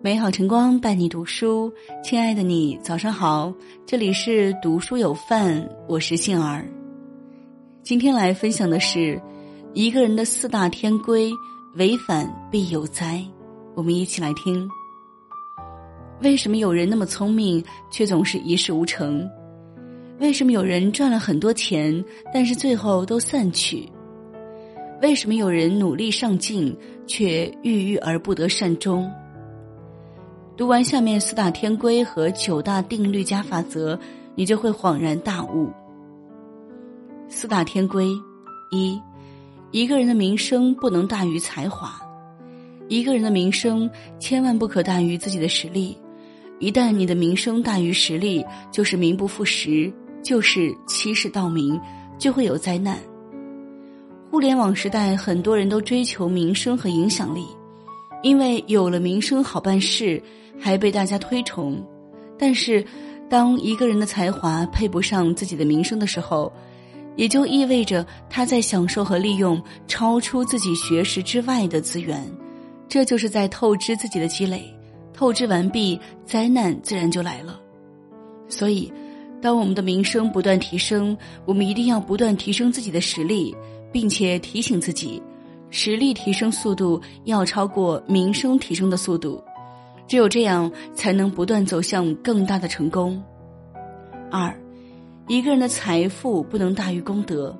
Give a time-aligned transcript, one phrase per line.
[0.00, 1.72] 美好晨光伴你读书，
[2.04, 3.52] 亲爱的你，早上好！
[3.84, 6.64] 这里是读书有范，我是杏儿。
[7.82, 9.20] 今天来分享的是
[9.74, 11.32] 一个人的四大天规，
[11.74, 13.20] 违反必有灾。
[13.74, 14.68] 我们一起来听。
[16.22, 19.28] 为什么有人那么聪明，却总是一事无成？
[20.20, 23.88] 为什么有人赚了很多钱，但是最后都散去？
[25.02, 26.72] 为什么有人努力上进，
[27.04, 29.10] 却郁郁而不得善终？
[30.58, 33.96] 读完下面四大天规和九大定律加法则，
[34.34, 35.70] 你就会恍然大悟。
[37.28, 38.08] 四大天规：
[38.72, 39.00] 一，
[39.70, 41.88] 一个人的名声不能大于才华；
[42.88, 45.96] 一个人的名声千万不可大于自己的实力。
[46.58, 49.92] 一旦你的名声大于实力，就是名不副实，
[50.24, 51.80] 就是欺世盗名，
[52.18, 52.98] 就会有灾难。
[54.28, 57.44] 互联网时代，很多人都追求名声和影响力，
[58.24, 60.20] 因为有了名声好办事。
[60.58, 61.82] 还被大家推崇，
[62.38, 62.84] 但是，
[63.28, 66.52] 当一个人的才华配不上自己的名声的时候，
[67.16, 72.22] 也就意味着他在享受和利用超出自己学识之外的资源，
[72.88, 74.62] 这就是在透支自己的积累。
[75.12, 77.58] 透支完毕，灾难自然就来了。
[78.48, 78.92] 所以，
[79.42, 83.54] 当我们的名声不断提升，我们一定要不断提升自己的实力，
[83.92, 85.20] 并且提醒自己，
[85.70, 89.42] 实力提升速度要超过名声提升的速度。
[90.08, 93.22] 只有这样，才能不断走向更大的成功。
[94.30, 94.58] 二，
[95.26, 97.54] 一个人的财富不能大于功德，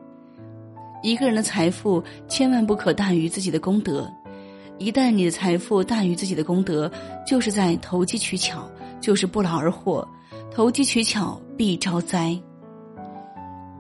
[1.03, 4.11] 一个人的财富千万不可大于自己的功德。
[4.79, 6.91] 一旦你的财富大于自己的功德，
[7.27, 8.67] 就是在投机取巧，
[9.01, 10.07] 就是不劳而获。
[10.51, 12.37] 投机取巧必招灾。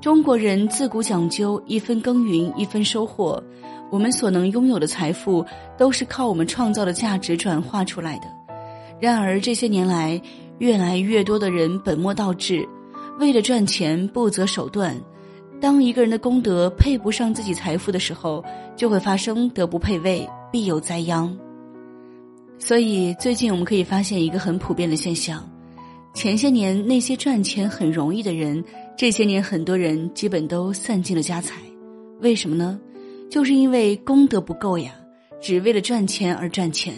[0.00, 3.42] 中国人自古讲究一分耕耘一分收获，
[3.91, 5.44] 我们所能拥有的财富，
[5.77, 8.38] 都是靠我们创造的价值转化出来的。
[9.01, 10.20] 然而这些年来，
[10.59, 12.69] 越来越多的人本末倒置，
[13.19, 15.01] 为了赚钱不择手段。
[15.61, 18.45] 当一个人的功德配不上自己财富的时候，
[18.77, 21.37] 就会发生德不配位，必有灾殃。
[22.58, 25.48] 所以最近我们可以发现一个很普遍的现象：
[26.14, 28.64] 前些年那些赚钱很容易的人，
[28.97, 31.61] 这些年很多人基本都散尽了家财。
[32.20, 32.81] 为什么呢？
[33.31, 34.92] 就是因为功德不够呀，
[35.41, 36.95] 只为了赚钱而赚钱。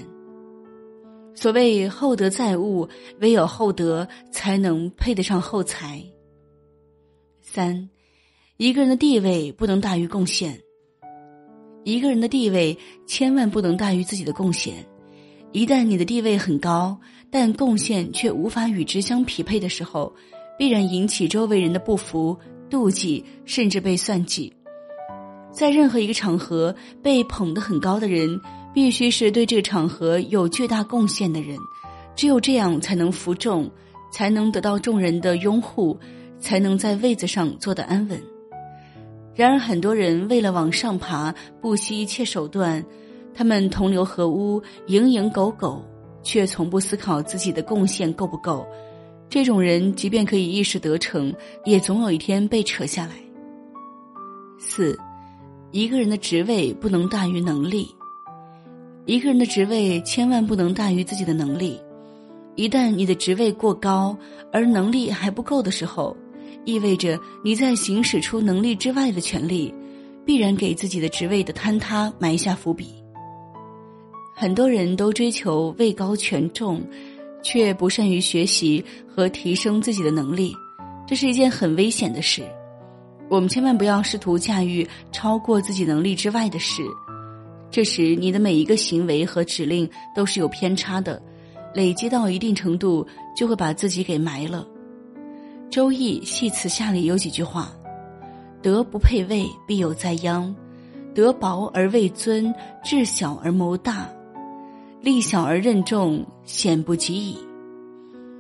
[1.35, 2.89] 所谓厚德载物，
[3.21, 6.05] 唯有厚德才能配得上厚财。
[7.41, 7.89] 三，
[8.57, 10.61] 一个人的地位不能大于贡献。
[11.83, 12.77] 一个人的地位
[13.07, 14.87] 千万不能大于自己的贡献。
[15.53, 20.15] 一旦你的地位很高，但贡献却无法与之相匹配的时候，
[20.59, 24.53] 必然引起周围人的不服、妒忌，甚至被算计。
[25.51, 28.41] 在任何一个场合，被捧得很高的人。
[28.73, 31.59] 必须是对这场合有巨大贡献的人，
[32.15, 33.71] 只有这样才能服众，
[34.13, 35.99] 才能得到众人的拥护，
[36.39, 38.23] 才能在位子上坐得安稳。
[39.35, 42.85] 然而，很多人为了往上爬，不惜一切手段，
[43.33, 45.83] 他们同流合污，蝇营狗苟，
[46.23, 48.67] 却从不思考自己的贡献够不够。
[49.29, 51.33] 这种人，即便可以一时得逞，
[51.65, 53.15] 也总有一天被扯下来。
[54.59, 54.99] 四，
[55.71, 57.89] 一个人的职位不能大于能力。
[59.07, 61.81] 一个人的职位千万不能大于自己的能力，
[62.55, 64.17] 一旦你的职位过高
[64.53, 66.17] 而能力还不够的时候，
[66.65, 69.75] 意味着你在行使出能力之外的权利，
[70.25, 72.95] 必然给自己的职位的坍塌埋下伏笔。
[74.35, 76.81] 很多人都追求位高权重，
[77.43, 80.55] 却不善于学习和提升自己的能力，
[81.07, 82.43] 这是一件很危险的事。
[83.29, 86.83] 我们千万不要试图驾驭超过自己能力之外的事。
[87.71, 91.23] 这时，你的每一个行为和指令都是有偏差的，
[91.73, 94.67] 累积到一定程度，就会把自己给埋了。
[95.73, 97.73] 《周易》系辞下里有几句话
[98.61, 100.53] ：“德不配位，必有灾殃；
[101.15, 102.53] 德薄而位尊，
[102.83, 104.11] 智小而谋大，
[105.01, 107.39] 力小而任重，险不及矣。”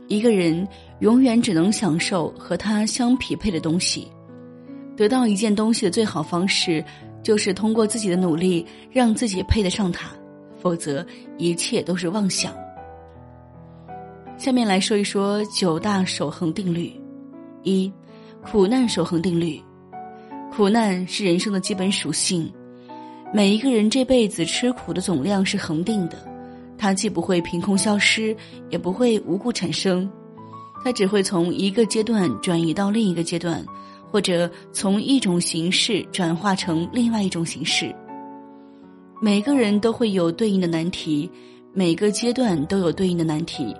[0.08, 0.66] 一个人
[0.99, 4.08] 永远只能享受和他相匹配的东西，
[4.96, 6.84] 得到一件东西的最好方式。
[7.22, 10.11] 就是通过自己的努力让自己配得上他，
[10.58, 11.05] 否则
[11.38, 12.52] 一切都是妄想。
[14.37, 16.93] 下面来说一说九大守恒定律：
[17.62, 17.93] 一、
[18.43, 19.61] 苦难守恒定律。
[20.50, 22.50] 苦难是人生的基本属性，
[23.32, 26.19] 每一个人这辈子吃苦的总量是恒定的，
[26.76, 28.37] 它既不会凭空消失，
[28.69, 30.11] 也不会无故产生，
[30.82, 33.64] 它只会从一个阶段转移到另一个阶段。
[34.10, 37.94] 或者从一种形式转化成另外一种形式。
[39.22, 41.30] 每个人都会有对应的难题，
[41.72, 43.76] 每个阶段都有对应的难题，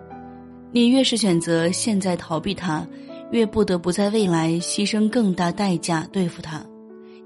[0.70, 2.86] 你越是选择现在逃避它，
[3.30, 6.64] 越不得不在未来牺牲更大代价对付它，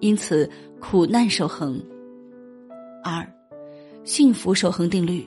[0.00, 0.48] 因此
[0.80, 1.82] 苦难守恒。
[3.02, 3.28] 二，
[4.04, 5.26] 幸福守恒定律，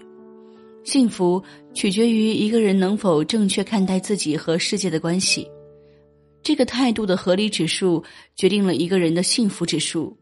[0.84, 1.44] 幸福
[1.74, 5.46] 取决于一个人能否正确看待自己和世界的关系，
[6.48, 8.02] 这个态度的合理指数
[8.38, 10.16] 决定了一个人的幸福指数。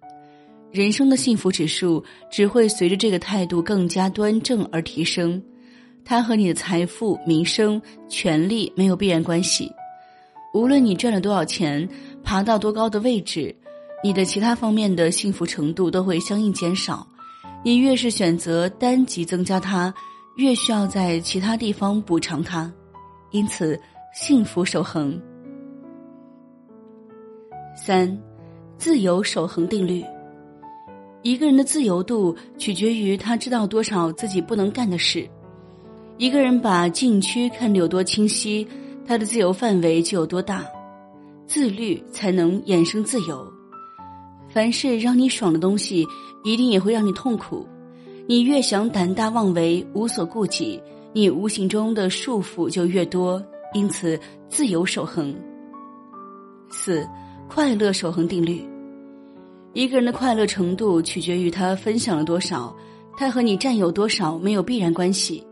[0.72, 5.40] 人生的幸福指数只会随着这个态度更加端正而提升，
[6.04, 7.80] 它和你的财富、名声、
[8.10, 9.72] 权利没有必然关系。
[10.52, 11.88] 无论你赚了多少钱，
[12.24, 13.56] 爬到多高的位置，
[14.04, 17.08] 你的其他方面的幸福程度都会相应减少。
[17.64, 19.94] 你越是选择单极增加它，
[20.38, 22.74] 越需要在其他地方补偿它。
[23.30, 23.80] 因此，
[24.16, 25.22] 幸福守恒。
[27.76, 28.18] 三，
[28.78, 30.04] 自由守恒定律。
[31.22, 35.28] 一个人的自由度取决于他知道多少自己不能干的事。
[36.18, 38.66] 一个人把禁区看得有多清晰，
[39.06, 40.66] 他的自由范围就有多大。
[41.46, 43.46] 自律才能衍生自由。
[44.48, 46.06] 凡是让你爽的东西，
[46.44, 47.68] 一定也会让你痛苦。
[48.26, 50.82] 你越想胆大妄为、无所顾忌，
[51.12, 53.44] 你无形中的束缚就越多。
[53.74, 54.18] 因此，
[54.48, 55.36] 自由守恒。
[56.70, 57.08] 四，
[57.48, 58.64] 快乐守恒定律。
[59.74, 62.76] 一个人的快乐程度取决于他分享了多少，
[63.18, 65.46] 他和你占有多少没有必然关系，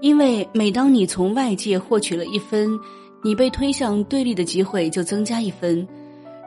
[0.00, 2.78] 因为每当你从外界获取了一分，
[3.22, 5.86] 你被推向对立的机会就增加一分。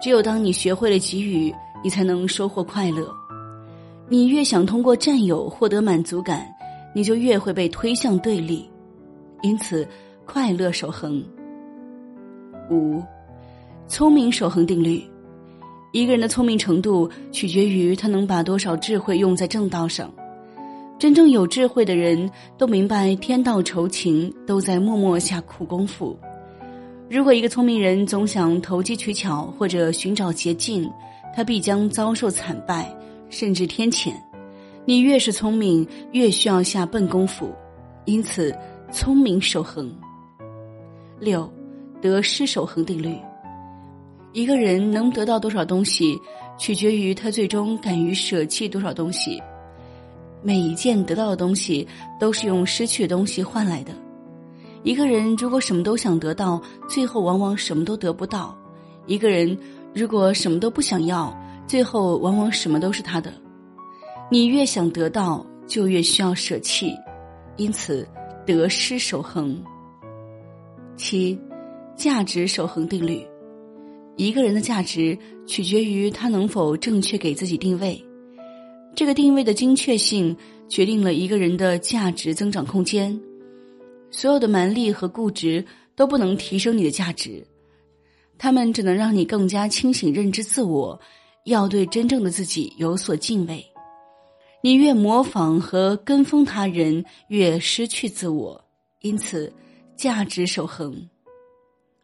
[0.02, 1.54] 只有当你学会了给予，
[1.84, 3.12] 你才能收获快乐。
[4.10, 6.48] 你越想通过占有获得满足感，
[6.94, 8.70] 你就越会被推向对立。
[9.42, 9.88] 因此，
[10.26, 11.24] 快乐守恒。
[12.70, 13.02] 五，
[13.88, 15.02] 聪明守恒定律。
[15.94, 20.14] 一个人的聪明程度取决于他能把多少智慧用在正道上。
[21.00, 26.18] 真正有智慧的人都明白天道酬勤，都在默默下苦功夫。
[27.10, 30.92] 如果一个聪明人总想投机取巧或者寻找捷径，
[31.36, 32.94] 他必将遭受惨败，
[33.30, 34.12] 甚至天谴。
[34.86, 37.50] 你越是聪明，越需要下笨功夫。
[38.06, 38.54] 因此，
[38.92, 39.90] 聪明守恒。
[41.20, 41.50] 六，
[42.02, 43.16] 得失守恒定律。
[44.38, 46.16] 一个人能得到多少东西，
[46.60, 49.42] 取决于他最终敢于舍弃多少东西。
[50.44, 51.88] 每一件得到的东西，
[52.20, 53.92] 都是用失去的东西换来的。
[54.84, 58.56] 一个人如果什么都想得到，最后往往什么都得不到；
[59.08, 59.58] 一个人
[59.92, 61.36] 如果什么都不想要，
[61.66, 63.34] 最后往往什么都是他的。
[64.30, 66.94] 你越想得到，就越需要舍弃，
[67.56, 68.08] 因此
[68.46, 69.60] 得失守恒。
[70.96, 71.40] 七，
[71.96, 73.28] 价值守恒定律。
[74.18, 78.04] 一个人的价值取决于他能否正确给自己定位，
[78.96, 80.36] 这个定位的精确性
[80.68, 83.18] 决定了一个人的价值增长空间。
[84.10, 85.64] 所有的蛮力和固执
[85.96, 87.46] 都不能提升你的价值，
[88.40, 91.00] 他们只能让你更加清醒认知自我，
[91.46, 93.64] 要对真正的自己有所敬畏。
[94.64, 98.60] 你越模仿和跟风他人，越失去自我，
[99.02, 99.54] 因此
[99.96, 101.08] 价值守恒。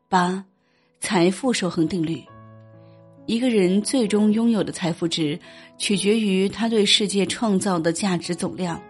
[0.08, 0.46] 八。
[1.06, 2.24] 财富守恒定律，
[3.26, 5.38] 一个人最终拥有的财富值，
[5.78, 8.82] 取决于他对世界创造的价值总量。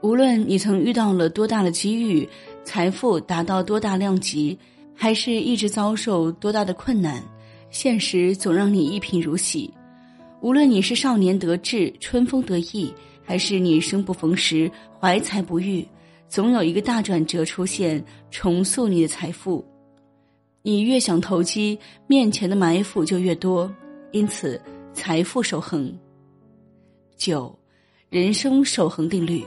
[0.00, 2.26] 无论你曾遇到了多大的机遇，
[2.62, 4.56] 财富达到多大量级，
[4.94, 7.20] 还是一直遭受多大的困难，
[7.68, 9.74] 现实总让你一贫如洗。
[10.40, 15.84] 无论你是少年得志、春风得意，还是你生不逢时、怀才不遇，
[16.28, 19.64] 总有一个大转折出现，重塑你的财富。
[20.62, 23.72] 你越想投机，面前的埋伏就越多，
[24.10, 24.60] 因此
[24.92, 25.96] 财富守恒。
[27.16, 27.56] 九，
[28.10, 29.44] 人生守恒定律。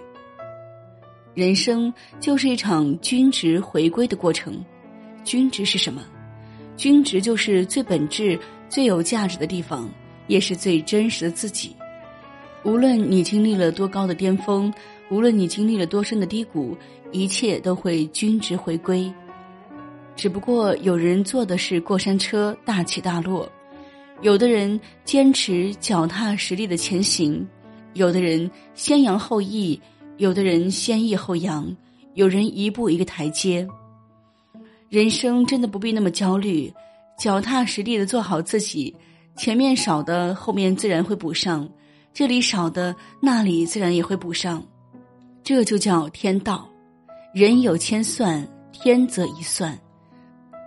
[1.34, 4.64] 人生就是一场均值回归的过程。
[5.24, 6.02] 均值是什么？
[6.76, 9.90] 均值就是最本质、最有价值的地方，
[10.28, 11.76] 也是最真实的自己。
[12.64, 14.74] 无论你经历了多高的巅峰，
[15.10, 16.76] 无论你经历了多深的低谷，
[17.12, 19.12] 一切都会均值回归。
[20.16, 23.48] 只不过有人坐的是过山车，大起大落；
[24.22, 27.44] 有的人坚持脚踏实地的前行；
[27.94, 29.80] 有的人先扬后抑；
[30.18, 31.66] 有的人先抑后扬；
[32.14, 33.68] 有人一步一个台阶。
[34.90, 36.72] 人生真的不必那么焦虑，
[37.18, 38.94] 脚踏实地的做好自己，
[39.38, 41.68] 前面少的后面自然会补上，
[42.14, 44.62] 这里少的那里自然也会补上，
[45.44, 46.70] 这就叫天道。
[47.34, 49.80] 人有千算，天则一算。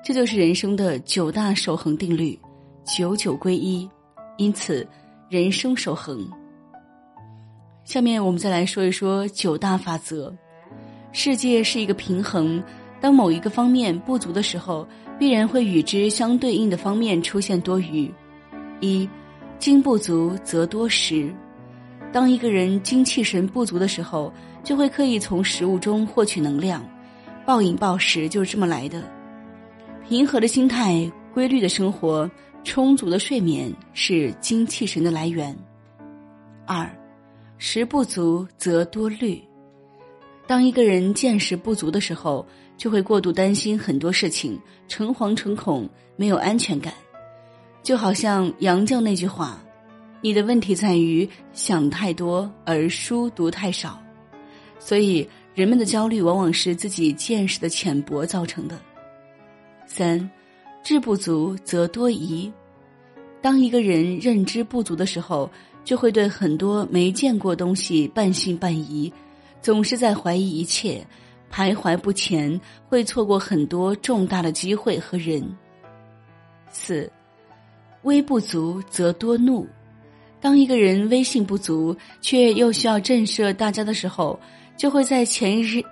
[0.05, 2.39] 这就是人生的九大守恒定律，
[2.85, 3.89] 九九归一，
[4.37, 4.87] 因此
[5.31, 6.31] 人生守恒。
[7.85, 10.31] 下面我们再来说一说九大法则。
[11.13, 12.63] 世界是一个平衡，
[13.01, 14.87] 当某一个方面不足的时候，
[15.19, 18.13] 必然会与之相对应的方面出现多余。
[18.81, 19.09] 一，
[19.59, 21.35] 精不足则多食。
[22.13, 24.31] 当一个人精气神不足的时候，
[24.63, 26.87] 就会刻意从食物中获取能量，
[27.47, 29.03] 暴饮暴食就是这么来的。
[30.07, 32.31] 平和的心态、规律的生活、
[32.63, 35.57] 充足的睡眠是精气神的来源。
[36.67, 36.87] 二，
[37.57, 39.43] 食不足则多虑。
[40.47, 42.47] 当一个人见识不足的时候，
[42.77, 46.93] 就会过度担心很多事情，诚惶诚恐，没有安全感。
[47.83, 49.59] 就好像杨绛那句话
[50.21, 53.99] ：“你的问题在于想太多而书读太少。”
[54.79, 58.79] 所以，人们的焦虑往往是自己见识的浅薄造成的。
[59.87, 60.31] 三，
[60.83, 62.53] 智不足则多疑。
[63.41, 65.51] 当一个人认知不足的时候，
[65.85, 69.13] 就会对很多没见过东西半信半疑。
[69.61, 71.07] 总是在怀疑一切，
[71.51, 75.43] 徘徊不前，会错过很多重大的机会和人。
[76.71, 77.11] 四，
[78.03, 79.67] 微不足则多怒。
[80.41, 84.39] 当一个人威信不足，却又需要震慑大家的时候，
[84.77, 85.83] 就会在潜意识，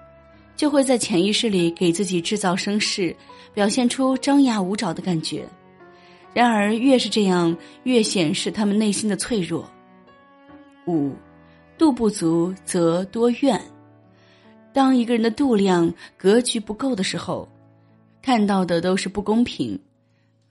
[0.55, 3.17] 就会在潜意识里给自己制造声势，
[3.55, 5.47] 表现出张牙舞爪的感觉。
[6.35, 9.69] 然而，越是这样，越显示他们内心的脆弱。
[10.87, 11.13] 五。
[11.79, 13.61] 度不足则多怨。
[14.73, 17.49] 当一个人的度量、格局不够的时候，
[18.21, 19.77] 看到的都是不公平。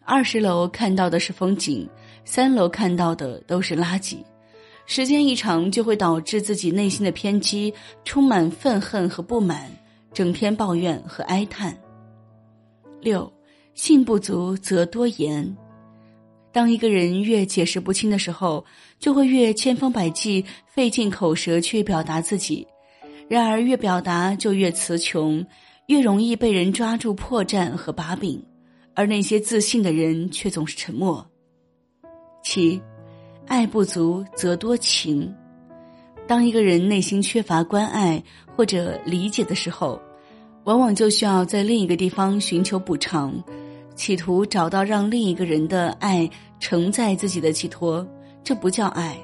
[0.04, 1.88] 二十楼看到的是风景，
[2.26, 4.18] 三楼看到的都是垃圾。
[4.86, 9.72] 时间一长，就会导致自己内心的偏激，充满愤恨和不满，
[10.12, 11.78] 整天抱怨和哀叹。
[13.02, 13.32] 六，
[13.74, 15.58] 信不足则多言。
[16.52, 18.64] 当一个人越解释不清的时候，
[19.00, 22.68] 就会越千方百计、费尽口舌去表达自己。
[23.28, 25.46] 然而，越表达就越词穷，
[25.88, 28.44] 越容易被人抓住破绽和把柄。
[28.94, 31.26] 而那些自信的人却总是沉默。
[32.44, 32.82] 七，
[33.48, 35.34] 爱不足则多情。
[36.28, 38.22] 当一个人内心缺乏关爱
[38.54, 40.00] 或者理解的时候，
[40.64, 43.34] 往往就需要在另一个地方寻求补偿。
[43.94, 46.28] 企图找到让另一个人的爱
[46.60, 48.08] 承载自己的寄托，
[48.44, 49.18] 这不叫爱，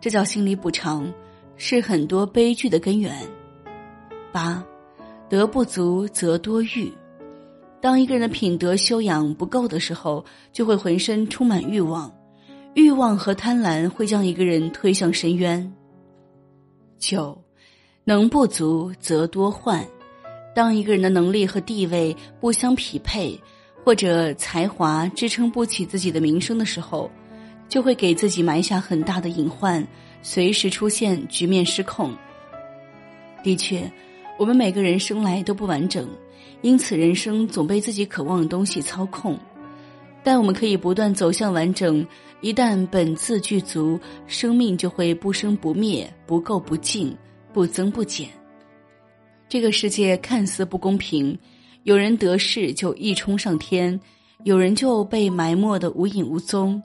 [0.00, 1.12] 这叫心理补偿，
[1.56, 3.12] 是很多悲剧的根源。
[4.30, 4.62] 八，
[5.28, 6.92] 德不足则多欲。
[7.80, 12.12] 当一个人的品德修养不够的时候，就会浑身充满欲望，
[12.74, 15.72] 欲望和贪婪会将一个人推向深渊。
[16.98, 17.36] 九，
[18.04, 19.84] 能不足则多患。
[20.54, 23.40] 当一个人的能力和地位不相匹配。
[23.82, 27.10] 或者才华支撑不起自己的名声的时候，
[27.66, 29.84] 就会给自己埋下很大的隐患，
[30.20, 32.14] 随时出现局面失控。
[33.42, 33.90] 的确，
[34.38, 36.06] 我们每个人生来都不完整，
[36.60, 39.36] 因此人生总被自己渴望的东西操控。
[40.22, 42.06] 但我们可以不断走向完整，
[42.42, 47.16] 一旦本自具足，生命就会不生不灭，不垢不净，
[47.50, 48.28] 不增不减。
[49.50, 51.36] 这个世界看似不公平。
[51.82, 53.98] 有人得势就一冲上天，
[54.44, 56.80] 有人就被埋没的无影无踪。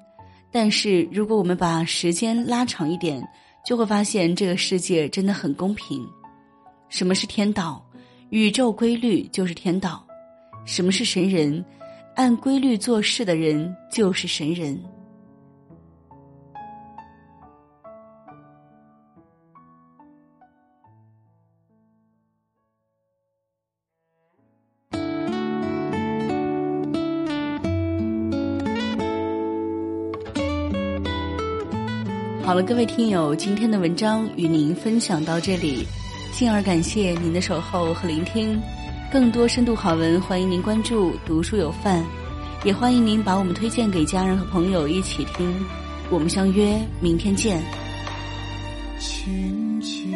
[0.51, 3.24] 但是，如果我们把时间拉长一点，
[3.63, 6.03] 就会发现这个世界真的很公平。
[6.89, 7.86] 什么是天道？
[8.31, 10.03] 宇宙规律就是天道。
[10.65, 11.63] 什么是神人？
[12.15, 14.81] 按规律做事的人就是神人。
[32.56, 35.86] 好了，各位听友，今天的文章与您分享到这里，
[36.32, 38.58] 进而感谢您的守候和聆听。
[39.12, 42.02] 更多深度好文，欢迎您关注“读书有范”，
[42.64, 45.54] 也欢迎您把我们推荐给家人和朋友一起听。
[46.10, 47.62] 我们相约明天见。
[49.00, 50.14] 轻轻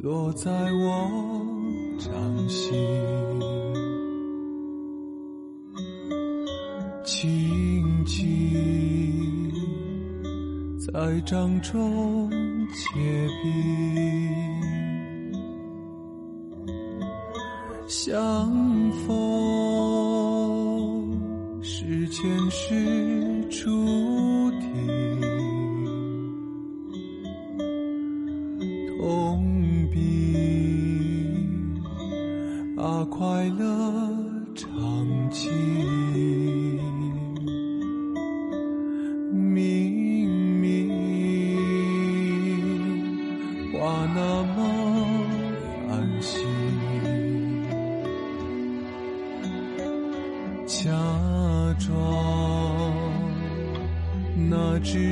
[0.00, 1.10] 落在我
[1.98, 2.72] 掌心，
[7.04, 8.97] 轻轻。
[10.90, 12.30] 在掌中
[12.68, 13.52] 结冰，
[17.86, 18.50] 相
[19.06, 19.06] 逢
[21.62, 24.66] 是前世注定，
[28.96, 29.44] 痛
[29.92, 30.00] 并
[32.74, 33.66] 把快乐
[34.54, 35.50] 尝尽。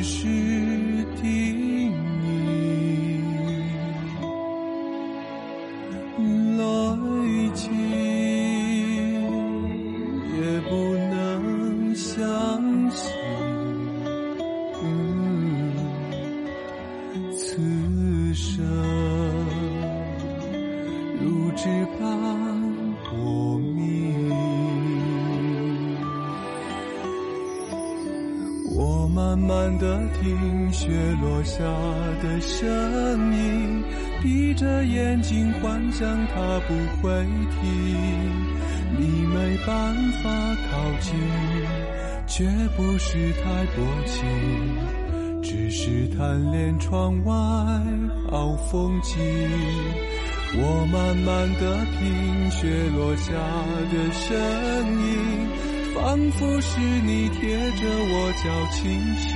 [0.07, 0.56] 是
[29.37, 30.89] 慢慢的听雪
[31.21, 31.63] 落下
[32.23, 32.67] 的声
[33.37, 33.85] 音，
[34.23, 37.23] 闭着眼睛幻想它不会
[37.61, 37.61] 停。
[38.99, 40.31] 你没办法
[40.71, 41.13] 靠近，
[42.27, 44.25] 却不是太薄情，
[45.43, 47.35] 只是贪恋窗外
[48.31, 49.19] 好风景。
[50.55, 53.35] 我慢慢的听雪落下
[53.93, 54.35] 的声
[55.03, 55.76] 音。
[56.07, 58.81] 仿佛是你贴着我脚轻
[59.17, 59.27] 轻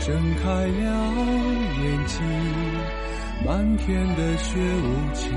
[0.00, 0.82] 睁开了
[1.78, 2.18] 眼睛，
[3.46, 4.84] 漫天的雪无
[5.14, 5.30] 情，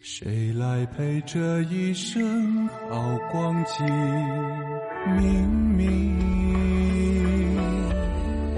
[0.00, 3.84] 谁来陪这一生好光景？
[5.18, 6.16] 明明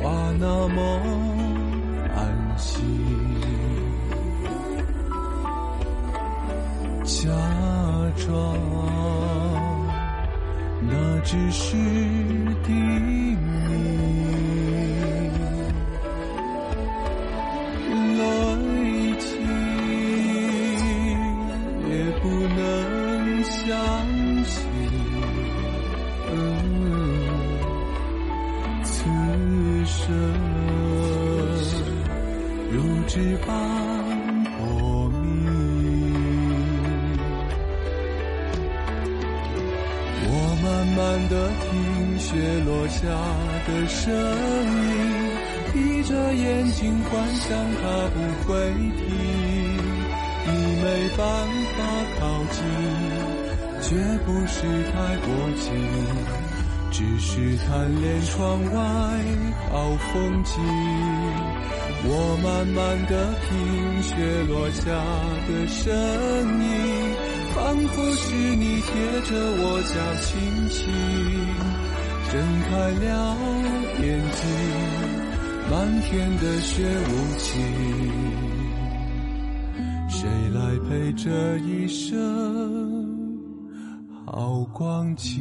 [0.01, 1.01] 话那么
[2.15, 2.81] 安心。
[7.03, 7.29] 假
[8.25, 8.57] 说
[10.81, 11.77] 那只是
[12.65, 13.37] 定
[13.71, 14.24] 义，
[40.65, 42.33] 慢慢的听雪
[42.65, 43.05] 落下
[43.67, 44.89] 的声音，
[45.75, 47.47] 闭着眼睛幻想
[47.83, 47.83] 它
[48.15, 48.49] 不会
[48.97, 49.05] 停。
[50.47, 50.51] 你
[50.83, 50.87] 没
[51.19, 51.23] 办
[51.77, 51.79] 法
[52.19, 52.57] 靠近，
[53.83, 54.57] 绝不是
[54.91, 55.27] 太薄
[55.61, 55.69] 情，
[56.91, 57.29] 只是
[57.67, 57.69] 贪
[58.01, 58.77] 恋窗外
[59.71, 59.75] 好
[60.13, 60.13] 风
[60.45, 60.53] 景。
[62.07, 62.09] 我
[62.43, 63.13] 慢慢的
[63.49, 64.15] 听雪
[64.49, 64.83] 落下
[65.47, 65.83] 的声
[66.63, 67.04] 音。
[67.55, 68.91] 仿佛是你贴
[69.23, 70.33] 着我脚轻
[70.71, 70.83] 轻
[72.31, 72.35] 睁
[72.69, 72.71] 开
[73.07, 73.07] 了
[74.03, 74.43] 眼睛，
[75.71, 77.53] 漫天的雪无情，
[80.09, 82.11] 谁来陪这一生
[84.27, 85.41] 好光景？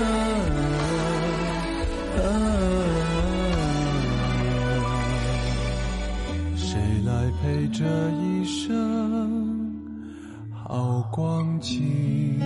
[2.16, 2.28] 啊啊
[6.56, 6.68] 谁
[7.06, 7.10] 来
[7.42, 7.84] 陪这
[8.20, 8.64] 一生
[10.52, 12.38] 好光景？